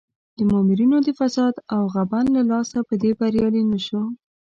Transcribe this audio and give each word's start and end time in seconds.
د 0.37 0.39
مامورینو 0.51 0.97
د 1.03 1.09
فساد 1.19 1.55
او 1.75 1.81
غبن 1.93 2.25
له 2.35 2.41
لاسه 2.51 2.77
په 2.87 2.93
دې 3.01 3.11
بریالی 3.19 3.63
نه 3.71 3.79
شو. 3.85 4.01